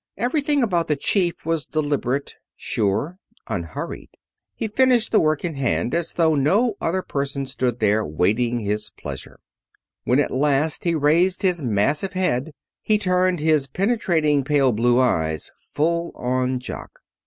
[0.17, 4.09] Everything about the chief was deliberate, sure, unhurried.
[4.55, 8.89] He finished the work in hand as though no other person stood there waiting his
[8.89, 9.39] pleasure.
[10.03, 12.51] When at last he raised his massive head
[12.81, 17.01] he turned his penetrating pale blue eyes full on Jock.